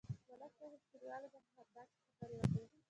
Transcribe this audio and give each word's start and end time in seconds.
ملک 0.29 0.51
صاحب 0.59 0.81
کلیوالو 0.91 1.27
ته 1.33 1.39
داسې 1.75 1.97
خبرې 2.09 2.35
وکړې. 2.37 2.65